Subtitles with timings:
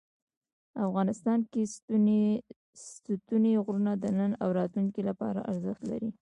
[0.87, 1.61] افغانستان کې
[2.91, 6.09] ستوني غرونه د نن او راتلونکي لپاره ارزښت لري.